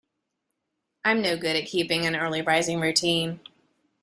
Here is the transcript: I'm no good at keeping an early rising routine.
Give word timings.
I'm 1.05 1.21
no 1.21 1.37
good 1.37 1.55
at 1.55 1.67
keeping 1.67 2.07
an 2.07 2.15
early 2.15 2.41
rising 2.41 2.79
routine. 2.79 3.39